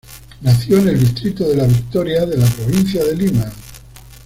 Nació 0.41 0.79
en 0.79 0.87
el 0.89 0.99
distrito 0.99 1.47
de 1.47 1.57
La 1.57 1.67
Victoria 1.67 2.25
de 2.25 2.35
la 2.35 2.47
Provincia 2.47 3.03
de 3.03 3.15
Lima. 3.15 3.45